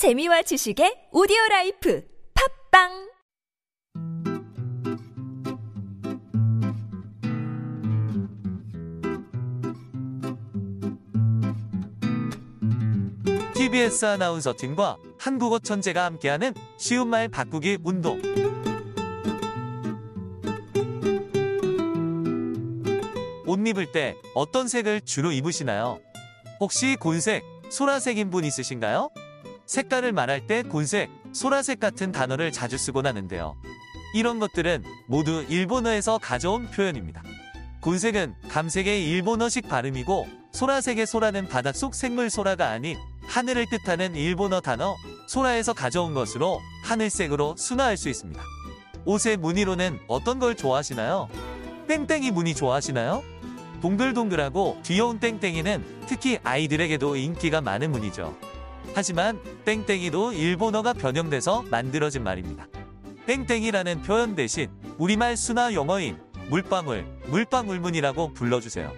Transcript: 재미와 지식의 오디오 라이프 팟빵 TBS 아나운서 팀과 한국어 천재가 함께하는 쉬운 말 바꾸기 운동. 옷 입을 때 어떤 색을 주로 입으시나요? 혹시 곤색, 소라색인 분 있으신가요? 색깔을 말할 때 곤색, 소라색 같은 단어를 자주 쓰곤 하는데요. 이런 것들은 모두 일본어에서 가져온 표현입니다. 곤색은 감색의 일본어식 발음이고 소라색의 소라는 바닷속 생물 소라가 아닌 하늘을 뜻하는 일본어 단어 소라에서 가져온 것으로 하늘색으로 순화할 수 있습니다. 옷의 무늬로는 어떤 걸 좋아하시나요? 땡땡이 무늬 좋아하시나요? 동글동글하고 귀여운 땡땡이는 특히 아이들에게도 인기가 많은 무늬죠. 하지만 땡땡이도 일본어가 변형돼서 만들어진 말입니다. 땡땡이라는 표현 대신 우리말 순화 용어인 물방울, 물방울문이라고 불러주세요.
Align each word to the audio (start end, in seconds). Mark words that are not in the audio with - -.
재미와 0.00 0.40
지식의 0.40 1.12
오디오 1.12 1.36
라이프 1.50 2.02
팟빵 2.72 3.10
TBS 13.52 14.06
아나운서 14.06 14.54
팀과 14.56 14.96
한국어 15.18 15.58
천재가 15.58 16.06
함께하는 16.06 16.54
쉬운 16.78 17.08
말 17.08 17.28
바꾸기 17.28 17.80
운동. 17.84 18.22
옷 23.44 23.68
입을 23.68 23.92
때 23.92 24.16
어떤 24.34 24.66
색을 24.66 25.02
주로 25.02 25.30
입으시나요? 25.30 26.00
혹시 26.58 26.96
곤색, 26.96 27.44
소라색인 27.68 28.30
분 28.30 28.46
있으신가요? 28.46 29.10
색깔을 29.70 30.10
말할 30.10 30.48
때 30.48 30.64
곤색, 30.64 31.10
소라색 31.30 31.78
같은 31.78 32.10
단어를 32.10 32.50
자주 32.50 32.76
쓰곤 32.76 33.06
하는데요. 33.06 33.54
이런 34.14 34.40
것들은 34.40 34.82
모두 35.06 35.44
일본어에서 35.48 36.18
가져온 36.18 36.68
표현입니다. 36.72 37.22
곤색은 37.80 38.34
감색의 38.48 39.08
일본어식 39.08 39.68
발음이고 39.68 40.26
소라색의 40.50 41.06
소라는 41.06 41.46
바닷속 41.46 41.94
생물 41.94 42.30
소라가 42.30 42.70
아닌 42.70 42.98
하늘을 43.28 43.66
뜻하는 43.70 44.16
일본어 44.16 44.60
단어 44.60 44.96
소라에서 45.28 45.72
가져온 45.72 46.14
것으로 46.14 46.60
하늘색으로 46.82 47.54
순화할 47.56 47.96
수 47.96 48.08
있습니다. 48.08 48.42
옷의 49.04 49.36
무늬로는 49.36 50.00
어떤 50.08 50.40
걸 50.40 50.56
좋아하시나요? 50.56 51.28
땡땡이 51.86 52.32
무늬 52.32 52.56
좋아하시나요? 52.56 53.22
동글동글하고 53.82 54.80
귀여운 54.84 55.20
땡땡이는 55.20 56.06
특히 56.08 56.40
아이들에게도 56.42 57.14
인기가 57.14 57.60
많은 57.60 57.92
무늬죠. 57.92 58.49
하지만 58.94 59.40
땡땡이도 59.64 60.32
일본어가 60.32 60.92
변형돼서 60.92 61.62
만들어진 61.70 62.22
말입니다. 62.22 62.66
땡땡이라는 63.26 64.02
표현 64.02 64.34
대신 64.34 64.68
우리말 64.98 65.36
순화 65.36 65.74
용어인 65.74 66.18
물방울, 66.48 67.06
물방울문이라고 67.26 68.34
불러주세요. 68.34 68.92